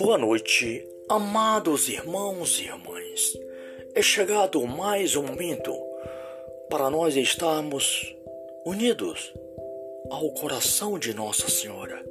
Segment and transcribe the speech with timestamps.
[0.00, 3.38] Boa noite, amados irmãos e irmãs.
[3.94, 5.76] É chegado mais um momento
[6.70, 8.16] para nós estarmos
[8.64, 9.30] unidos
[10.10, 12.02] ao coração de Nossa Senhora,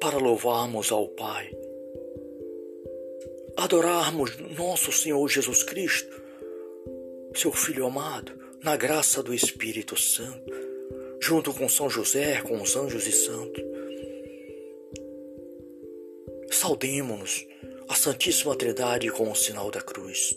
[0.00, 1.50] para louvarmos ao Pai,
[3.56, 6.22] adorarmos nosso Senhor Jesus Cristo,
[7.34, 8.30] seu Filho amado,
[8.62, 10.54] na graça do Espírito Santo,
[11.20, 13.75] junto com São José, com os anjos e santos
[16.66, 17.46] Saudemos-nos
[17.88, 20.36] a Santíssima Trindade com o sinal da cruz.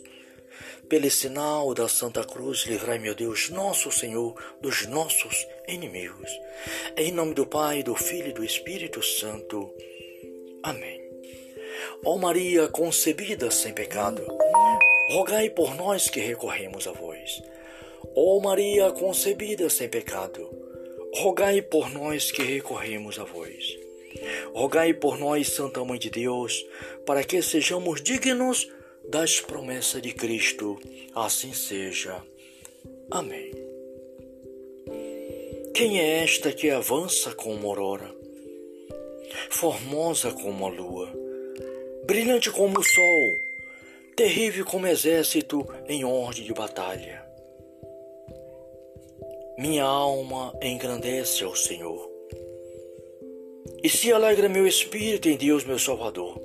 [0.88, 6.30] Pelo sinal da Santa Cruz, livrai, meu Deus, nosso Senhor, dos nossos inimigos.
[6.96, 9.74] Em nome do Pai, do Filho e do Espírito Santo.
[10.62, 11.02] Amém.
[12.04, 14.24] Ó Maria concebida sem pecado,
[15.10, 17.42] rogai por nós que recorremos a vós.
[18.14, 20.48] Ó Maria concebida sem pecado,
[21.12, 23.89] rogai por nós que recorremos a vós.
[24.54, 26.66] Rogai por nós, Santa Mãe de Deus,
[27.06, 28.68] para que sejamos dignos
[29.08, 30.78] das promessas de Cristo.
[31.14, 32.22] Assim seja.
[33.10, 33.50] Amém.
[35.74, 38.14] Quem é esta que avança como aurora,
[39.50, 41.10] formosa como a lua,
[42.04, 43.38] brilhante como o sol,
[44.16, 47.24] terrível como exército em ordem de batalha?
[49.56, 52.09] Minha alma engrandece ao Senhor
[53.82, 56.40] e se alegra meu espírito em Deus, meu Salvador.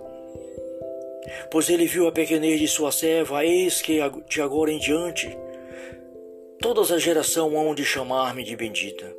[1.52, 5.38] Pois ele viu a pequenez de sua serva, eis que de agora em diante
[6.62, 9.16] todas as gerações hão de chamar-me de bendita.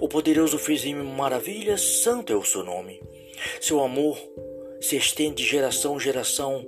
[0.00, 3.00] O poderoso fez em mim maravilhas, santo é o seu nome.
[3.60, 4.18] Seu amor
[4.80, 6.64] se estende de geração em geração,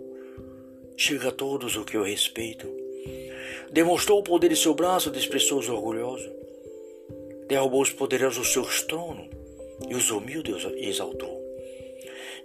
[0.97, 2.69] chega a todos o que eu respeito.
[3.71, 6.31] Demonstrou o poder de seu braço, desprezou os orgulhosos.
[7.49, 9.36] Derrubou os poderosos seus tronos
[9.89, 11.45] e os humildes exaltou.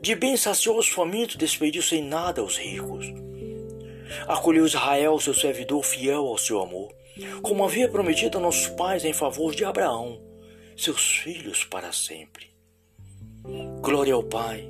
[0.01, 3.05] De bem saciou os famintos, despediu sem nada os ricos.
[4.27, 6.93] Acolheu Israel, seu servidor fiel ao seu amor,
[7.41, 10.21] como havia prometido a nossos pais em favor de Abraão,
[10.75, 12.49] seus filhos para sempre.
[13.81, 14.67] Glória ao Pai,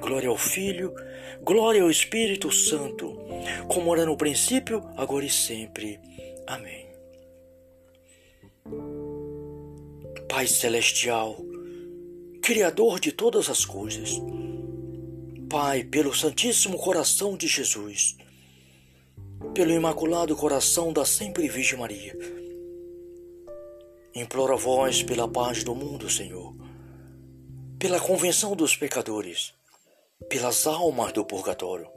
[0.00, 0.94] glória ao Filho,
[1.42, 3.18] glória ao Espírito Santo,
[3.68, 6.00] como era no princípio, agora e sempre.
[6.46, 6.88] Amém.
[10.28, 11.36] Pai Celestial,
[12.42, 14.18] Criador de todas as coisas.
[15.48, 18.16] Pai, pelo Santíssimo Coração de Jesus,
[19.54, 22.16] pelo Imaculado Coração da Sempre Virgem Maria,
[24.14, 26.54] imploro a vós pela paz do mundo, Senhor,
[27.78, 29.52] pela convenção dos pecadores,
[30.28, 31.88] pelas almas do purgatório.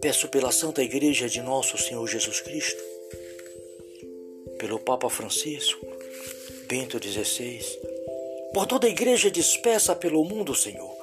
[0.00, 2.82] Peço pela Santa Igreja de Nosso Senhor Jesus Cristo,
[4.58, 5.86] pelo Papa Francisco,
[6.66, 7.93] Bento XVI,
[8.54, 10.96] por toda a igreja dispersa pelo mundo, Senhor.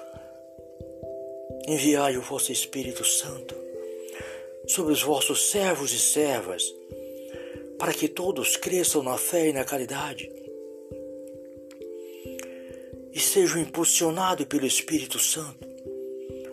[1.68, 3.54] Enviai o vosso Espírito Santo
[4.68, 6.74] sobre os vossos servos e servas,
[7.78, 10.32] para que todos cresçam na fé e na caridade
[13.14, 15.68] e sejam impulsionados pelo Espírito Santo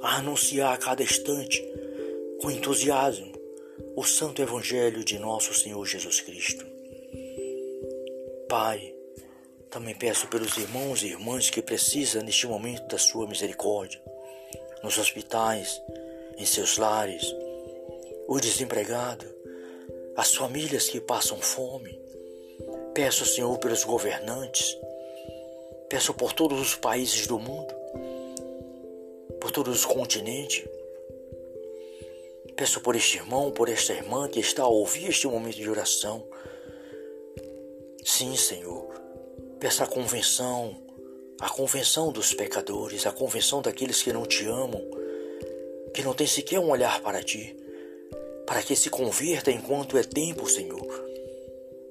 [0.03, 1.65] a anunciar a cada instante,
[2.41, 3.33] com entusiasmo,
[3.97, 6.65] o Santo Evangelho de nosso Senhor Jesus Cristo.
[8.49, 8.95] Pai,
[9.71, 14.01] também peço pelos irmãos e irmãs que precisam neste momento da sua misericórdia,
[14.83, 15.83] nos hospitais,
[16.37, 17.35] em seus lares,
[18.27, 19.29] os desempregados,
[20.17, 22.01] as famílias que passam fome.
[22.95, 24.77] Peço, Senhor, pelos governantes,
[25.89, 27.75] peço por todos os países do mundo,
[29.41, 30.67] por todos os continentes.
[32.57, 36.27] Peço por este irmão, por esta irmã que está a ouvir este momento de oração.
[38.05, 38.89] Sim, Senhor,
[39.61, 40.77] Peça a convenção,
[41.41, 44.81] a convenção dos pecadores, a convenção daqueles que não te amam,
[45.93, 47.57] que não têm sequer um olhar para ti,
[48.47, 50.87] para que se converta enquanto é tempo, Senhor.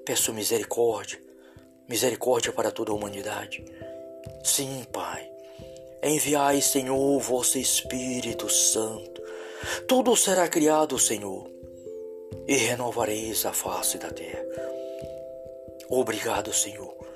[0.06, 1.20] Peço misericórdia,
[1.90, 3.66] misericórdia para toda a humanidade.
[4.46, 5.30] Sim, Pai.
[6.02, 9.22] Enviai, Senhor, o vosso Espírito Santo.
[9.90, 11.52] Tudo será criado, Senhor,
[12.48, 14.46] e renovareis a face da terra.
[15.90, 17.07] Obrigado, Senhor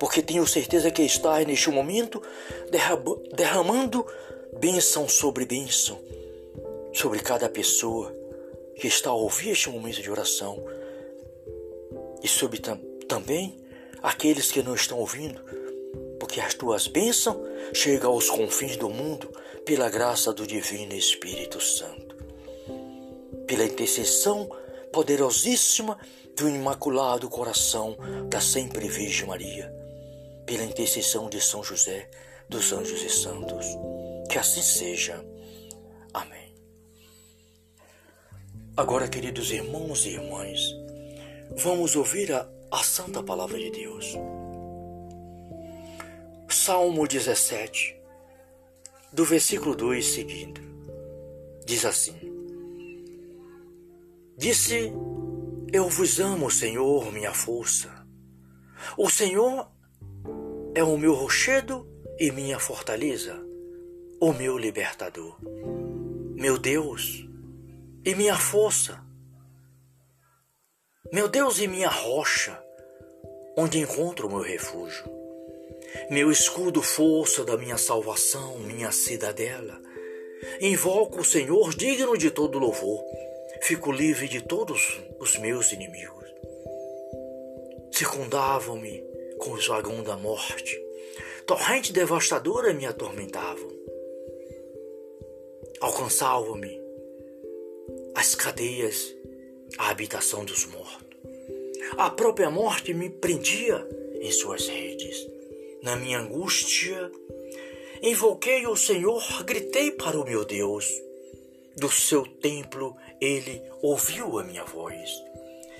[0.00, 2.20] porque tenho certeza que está neste momento
[3.36, 4.04] derramando
[4.58, 6.00] bênção sobre bênção
[6.92, 8.12] sobre cada pessoa
[8.76, 10.58] que está a ouvir este momento de oração.
[12.22, 13.56] E sobre tam também
[14.02, 15.40] aqueles que não estão ouvindo,
[16.18, 17.36] porque as tuas bênçãos
[17.74, 19.30] chegam aos confins do mundo
[19.64, 22.16] pela graça do Divino Espírito Santo,
[23.46, 24.48] pela intercessão
[24.92, 25.98] poderosíssima
[26.36, 27.96] do Imaculado Coração
[28.28, 29.79] da Sempre Virgem Maria
[30.50, 32.10] pela intercessão de São José,
[32.48, 33.64] dos anjos e santos.
[34.28, 35.24] Que assim seja.
[36.12, 36.52] Amém.
[38.76, 40.60] Agora, queridos irmãos e irmãs,
[41.56, 44.16] vamos ouvir a, a santa palavra de Deus.
[46.48, 47.96] Salmo 17,
[49.12, 50.60] do versículo 2 seguindo,
[51.64, 52.18] diz assim:
[54.36, 54.92] Disse:
[55.72, 58.04] Eu vos amo, Senhor, minha força.
[58.98, 59.70] O Senhor
[60.74, 61.86] é o meu rochedo
[62.18, 63.40] e minha fortaleza,
[64.20, 65.36] o meu libertador,
[66.34, 67.26] meu Deus
[68.04, 69.04] e minha força,
[71.12, 72.62] meu Deus e minha rocha,
[73.56, 75.20] onde encontro o meu refúgio
[76.08, 79.80] meu escudo, força da minha salvação, minha cidadela.
[80.60, 83.04] Invoco o Senhor digno de todo louvor.
[83.62, 86.24] Fico livre de todos os meus inimigos.
[87.92, 89.04] Circundavam-me
[89.40, 90.80] com os vagões da morte.
[91.46, 93.68] Torrente devastadora me atormentavam.
[95.80, 96.78] Alcançavam-me
[98.14, 99.16] as cadeias,
[99.78, 101.08] a habitação dos mortos.
[101.96, 103.84] A própria morte me prendia
[104.20, 105.26] em suas redes.
[105.82, 107.10] Na minha angústia,
[108.02, 110.86] invoquei o Senhor, gritei para o meu Deus.
[111.76, 115.10] Do seu templo ele ouviu a minha voz,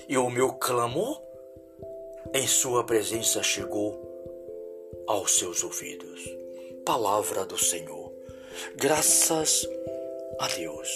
[0.09, 1.30] e o meu clamor
[2.33, 4.09] em sua presença chegou
[5.05, 6.23] aos seus ouvidos.
[6.85, 8.11] Palavra do Senhor.
[8.75, 9.67] Graças
[10.39, 10.89] a Deus.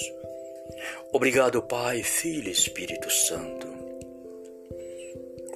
[1.11, 3.67] Obrigado, Pai, Filho e Espírito Santo.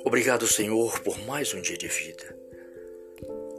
[0.04, 2.38] Obrigado, Senhor, por mais um dia de vida.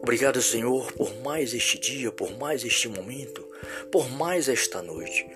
[0.02, 3.46] Obrigado, Senhor, por mais este dia, por mais este momento,
[3.90, 5.26] por mais esta noite.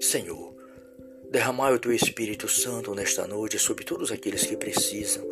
[0.00, 0.54] Senhor,
[1.30, 5.26] derramai o teu Espírito Santo nesta noite sobre todos aqueles que precisam,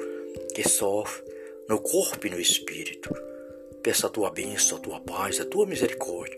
[0.62, 1.25] que sofrem,
[1.69, 3.14] no corpo e no espírito.
[3.81, 6.37] Peça a tua bênção, a tua paz, a tua misericórdia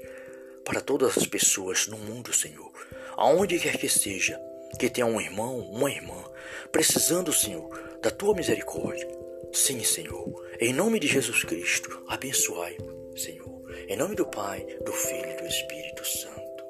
[0.63, 2.71] para todas as pessoas no mundo, Senhor,
[3.17, 4.39] aonde quer que esteja,
[4.79, 6.23] que tenha um irmão, uma irmã,
[6.71, 9.09] precisando, Senhor, da tua misericórdia
[9.53, 10.47] Sim, Senhor.
[10.61, 12.77] Em nome de Jesus Cristo, abençoai,
[13.17, 13.65] Senhor.
[13.89, 16.65] Em nome do Pai, do Filho e do Espírito Santo.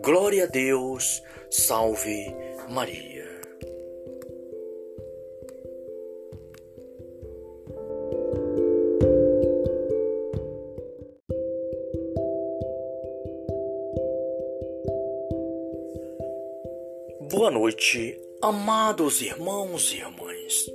[0.00, 1.22] Glória a Deus.
[1.48, 2.26] Salve
[2.68, 3.17] Maria.
[17.38, 20.68] Boa noite, amados irmãos e irmãs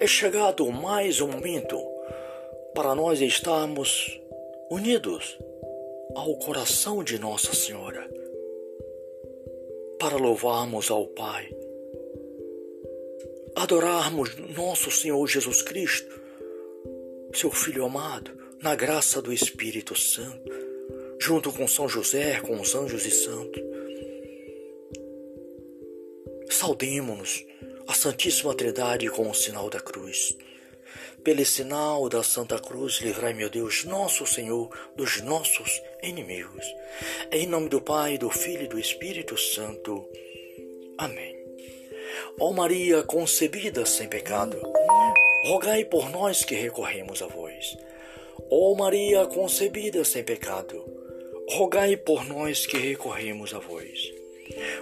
[0.00, 1.78] é chegado mais um momento
[2.74, 4.20] para nós estarmos
[4.68, 5.38] unidos
[6.16, 8.10] ao coração de Nossa Senhora,
[10.00, 11.48] para louvarmos ao Pai,
[13.54, 16.20] adorarmos nosso Senhor Jesus Cristo,
[17.32, 20.50] seu Filho amado, na graça do Espírito Santo,
[21.20, 23.69] junto com São José, com os anjos e santos.
[26.60, 27.42] Saudemos-nos
[27.88, 30.36] a Santíssima Trindade com o sinal da cruz.
[31.24, 36.66] Pelo sinal da Santa Cruz, livrai, meu Deus, nosso Senhor, dos nossos inimigos.
[37.32, 40.06] Em nome do Pai, do Filho e do Espírito Santo.
[40.98, 41.34] Amém.
[42.38, 44.60] Ó Maria concebida sem pecado,
[45.46, 47.74] rogai por nós que recorremos a vós.
[48.50, 50.84] Ó Maria concebida sem pecado,
[51.48, 54.19] rogai por nós que recorremos a vós.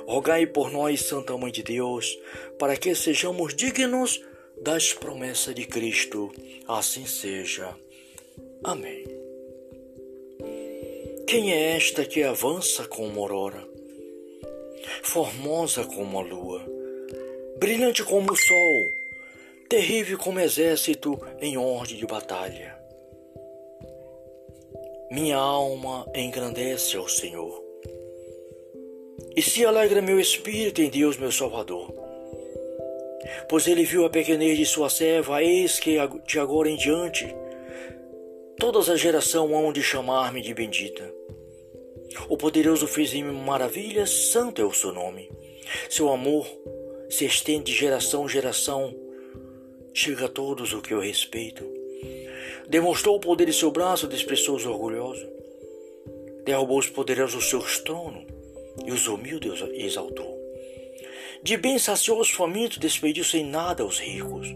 [0.07, 2.19] Rogai por nós, Santa Mãe de Deus,
[2.59, 4.21] para que sejamos dignos
[4.63, 6.33] das promessas de Cristo.
[6.67, 7.77] Assim seja.
[8.65, 9.05] Amém.
[11.27, 13.69] Quem é esta que avança como aurora,
[15.03, 16.65] formosa como a lua,
[17.59, 18.83] brilhante como o sol,
[19.69, 22.79] terrível como exército em ordem de batalha?
[25.11, 27.68] Minha alma engrandece ao Senhor
[29.39, 31.95] e se alegra meu espírito em Deus, meu Salvador.
[33.49, 37.33] Pois ele viu a pequenez de sua serva, eis que de agora em diante
[38.59, 41.09] todas as gerações hão de chamar-me de bendita.
[42.29, 45.31] O poderoso fez em mim maravilhas, santo é o seu nome.
[45.89, 46.45] Seu amor
[47.09, 48.93] se estende de geração em geração,
[49.95, 51.65] chega a todos o que eu respeito.
[52.69, 55.29] Demonstrou o poder de seu braço, desprezou os orgulhosos.
[56.45, 58.38] Derrubou os poderosos seus tronos
[58.87, 60.39] e os humildes exaltou.
[61.43, 64.49] De bem saciou os famintos, despediu sem nada os ricos.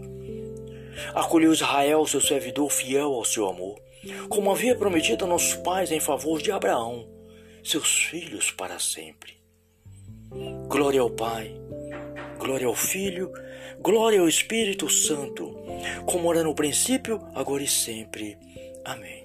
[1.13, 3.79] Acolheu Israel, seu servidor fiel ao seu amor,
[4.29, 7.07] como havia prometido a nossos pais em favor de Abraão,
[7.63, 9.37] seus filhos para sempre.
[10.67, 11.55] Glória ao Pai,
[12.37, 13.31] glória ao Filho,
[13.79, 15.55] glória ao Espírito Santo,
[16.05, 18.37] como era no princípio, agora e sempre.
[18.83, 19.23] Amém.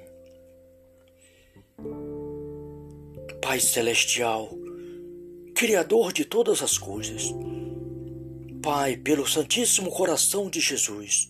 [3.40, 4.50] Pai Celestial,
[5.58, 7.34] Criador de todas as coisas,
[8.62, 11.28] Pai, pelo Santíssimo Coração de Jesus,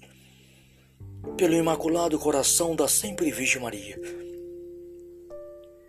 [1.38, 3.98] pelo Imaculado Coração da Sempre Virgem Maria,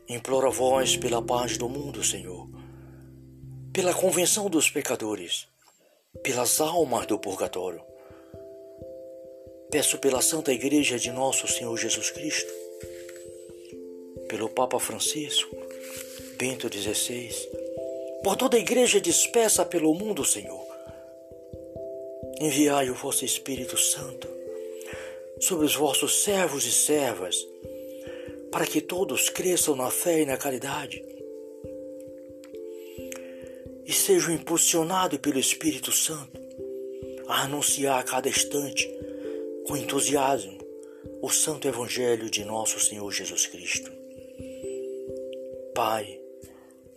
[0.08, 2.50] imploro a vós pela paz do mundo, Senhor,
[3.74, 5.46] pela convenção dos pecadores,
[6.24, 7.81] pelas almas do purgatório.
[9.69, 12.53] Peço pela Santa Igreja de Nosso Senhor Jesus Cristo,
[14.29, 15.53] pelo Papa Francisco,
[16.38, 17.58] Bento XVI,
[18.23, 20.67] por toda a Igreja dispersa pelo mundo, Senhor.
[22.39, 24.27] Enviai o vosso Espírito Santo
[25.39, 27.35] sobre os vossos servos e servas,
[28.51, 31.03] para que todos cresçam na fé e na caridade
[33.89, 36.39] e sejam impulsionados pelo Espírito Santo
[37.27, 38.88] a anunciar a cada instante,
[39.65, 40.59] com entusiasmo,
[41.23, 43.91] o Santo Evangelho de nosso Senhor Jesus Cristo.
[45.73, 46.18] Pai,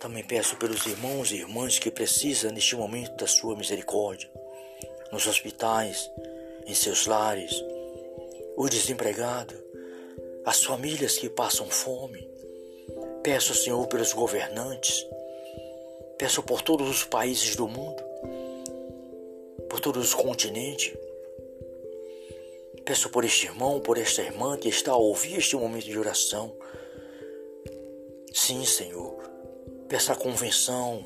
[0.03, 4.29] também peço pelos irmãos e irmãs que precisam neste momento da Sua misericórdia,
[5.13, 6.11] nos hospitais,
[6.67, 7.65] em seus lares,
[8.57, 9.57] os desempregados,
[10.45, 12.29] as famílias que passam fome.
[13.23, 15.07] Peço, Senhor, pelos governantes,
[16.19, 18.01] Peço por todos os países do mundo,
[19.69, 20.97] por todos os continentes.
[22.85, 26.55] Peço por este irmão, por esta irmã que está a ouvir este momento de oração.
[28.33, 29.32] Sim, Senhor.
[29.93, 31.05] Peço a convenção,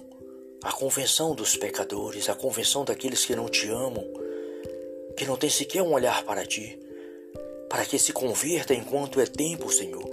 [0.63, 4.05] a convenção dos pecadores, a convenção daqueles que não te amam,
[5.17, 6.79] que não têm sequer um olhar para ti,
[7.69, 10.09] para que se converta enquanto é tempo, Senhor.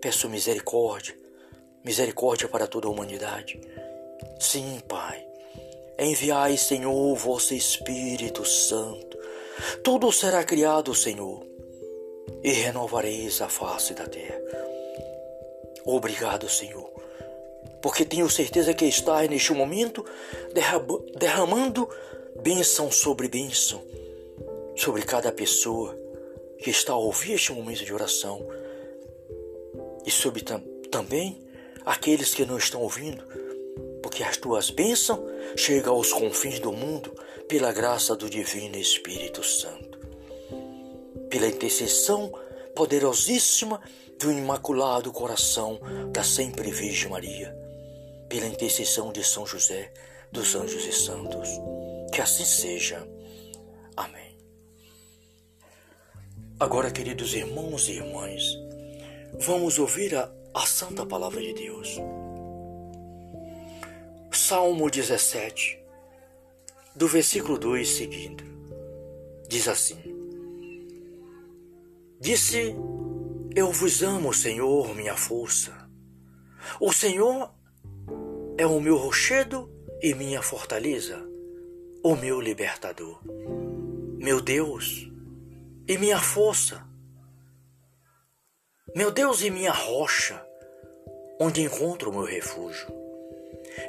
[0.00, 1.14] Peço misericórdia,
[1.84, 3.60] misericórdia para toda a humanidade.
[4.40, 5.22] Sim, Pai.
[5.98, 9.18] Enviai, Senhor, o vosso Espírito Santo.
[9.84, 11.46] Tudo será criado, Senhor,
[12.42, 14.40] e renovareis a face da terra.
[15.84, 16.98] Obrigado, Senhor,
[17.82, 20.04] porque tenho certeza que estás neste momento
[21.16, 21.88] derramando
[22.42, 23.82] bênção sobre bênção
[24.76, 25.96] sobre cada pessoa
[26.58, 28.46] que está a ouvir este momento de oração
[30.06, 31.44] e sobre tam também
[31.84, 33.24] aqueles que não estão ouvindo
[34.18, 35.20] que as tuas bênçãos
[35.54, 37.14] chegam aos confins do mundo
[37.46, 39.96] pela graça do Divino Espírito Santo.
[41.30, 42.32] Pela intercessão
[42.74, 43.80] poderosíssima
[44.18, 45.78] do Imaculado Coração
[46.10, 47.56] da Sempre Virgem Maria,
[48.28, 49.92] pela intercessão de São José,
[50.30, 51.48] dos anjos e santos.
[52.12, 53.06] Que assim seja.
[53.96, 54.36] Amém.
[56.60, 58.42] Agora, queridos irmãos e irmãs,
[59.38, 61.96] vamos ouvir a, a Santa Palavra de Deus.
[64.30, 65.78] Salmo 17,
[66.94, 68.44] do versículo 2 seguindo,
[69.48, 69.98] diz assim:
[72.20, 72.74] Disse:
[73.54, 75.88] Eu vos amo, Senhor, minha força.
[76.80, 77.54] O Senhor
[78.58, 79.70] é o meu rochedo
[80.02, 81.24] e minha fortaleza,
[82.04, 83.20] o meu libertador,
[84.18, 85.10] meu Deus
[85.88, 86.86] e minha força,
[88.94, 90.44] meu Deus e minha rocha,
[91.40, 92.98] onde encontro o meu refúgio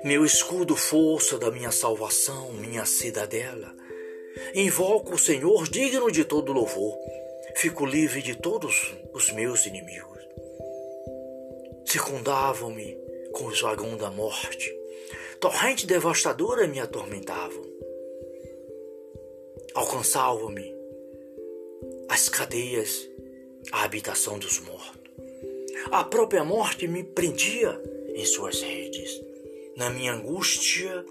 [0.04, 3.76] meu escudo, força da minha salvação, minha cidadela.
[4.56, 6.98] Invoco o Senhor digno de todo louvor.
[7.56, 10.20] Fico livre de todos os meus inimigos.
[11.86, 12.98] Circundavam-me
[13.32, 14.74] com os vagões da morte.
[15.40, 17.64] Torrente devastadora me atormentavam.
[19.74, 20.76] Alcançavam-me
[22.10, 23.08] as cadeias,
[23.72, 25.00] a habitação dos mortos.
[25.92, 27.82] A própria morte me prendia
[28.14, 29.22] em suas redes.
[29.78, 31.06] Na minha angústia,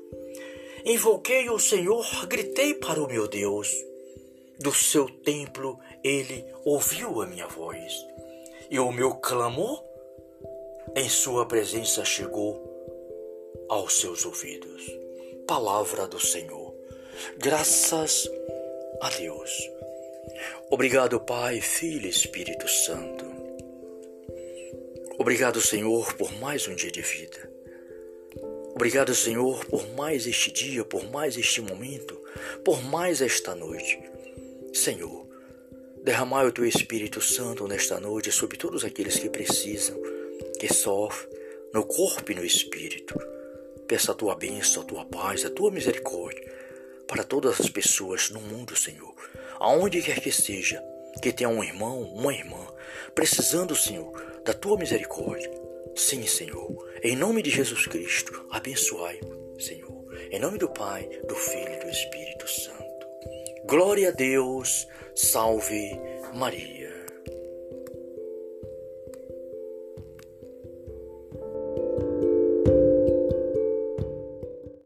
[0.84, 3.72] invoquei o Senhor, gritei para o meu Deus.
[4.60, 7.92] Do seu templo ele ouviu a minha voz,
[8.70, 9.87] e o meu clamor
[10.98, 12.60] em sua presença chegou
[13.68, 14.84] aos seus ouvidos.
[15.46, 16.74] Palavra do Senhor.
[17.38, 18.28] Graças
[19.00, 19.70] a Deus.
[20.68, 23.24] Obrigado, Pai, Filho e Espírito Santo.
[25.16, 27.48] Obrigado, Senhor, por mais um dia de vida.
[28.74, 32.20] Obrigado, Senhor, por mais este dia, por mais este momento,
[32.64, 34.02] por mais esta noite.
[34.74, 35.28] Senhor,
[36.02, 39.96] derramai o teu Espírito Santo nesta noite sobre todos aqueles que precisam,
[40.58, 41.30] que sofrem,
[41.72, 43.18] no corpo e no espírito.
[43.86, 46.56] Peça a tua bênção, a tua paz, a tua misericórdia
[47.06, 49.14] para todas as pessoas no mundo, Senhor,
[49.58, 50.82] aonde quer que seja,
[51.22, 52.66] que tenha um irmão, uma irmã,
[53.14, 54.12] precisando, Senhor,
[54.44, 55.50] da tua misericórdia
[55.98, 56.88] Sim, Senhor.
[57.02, 59.18] Em nome de Jesus Cristo, abençoai,
[59.58, 60.06] Senhor.
[60.30, 63.06] Em nome do Pai, do Filho e do Espírito Santo.
[63.66, 64.86] Glória a Deus.
[65.16, 65.98] Salve
[66.32, 66.87] Maria.